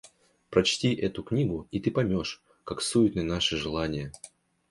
Прочти 0.49 0.95
эту 0.95 1.21
книгу, 1.23 1.67
и 1.69 1.79
ты 1.79 1.91
поймешь, 1.91 2.41
как 2.63 2.81
суетны 2.81 3.21
наши 3.21 3.55
желания. 3.55 4.11